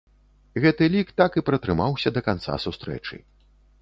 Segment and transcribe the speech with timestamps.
[0.63, 3.21] Гэты лік так і пратрымаўся да канца сустрэчы.